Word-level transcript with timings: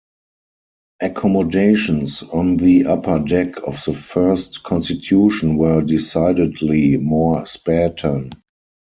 Accommodations 0.99 2.23
on 2.23 2.57
the 2.57 2.87
upper 2.87 3.19
deck 3.19 3.53
of 3.67 3.85
the 3.85 3.93
first 3.93 4.63
Constitution 4.63 5.57
were 5.57 5.83
decidedly 5.83 6.97
more 6.97 7.45
spartan. 7.45 8.31